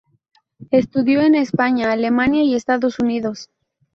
Estudió 0.71 1.21
en 1.21 1.35
España, 1.35 1.91
Alemania 1.91 2.41
y 2.41 2.55
Estados 2.55 2.97
Unidos. 2.97 3.51